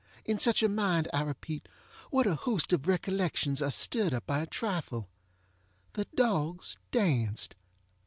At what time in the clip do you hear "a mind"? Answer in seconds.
0.63-1.07